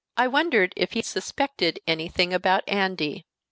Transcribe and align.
I 0.17 0.27
wondered 0.27 0.73
if 0.75 0.93
he 0.93 1.03
suspected 1.03 1.77
anything 1.85 2.33
about 2.33 2.63
Andy. 2.67 3.27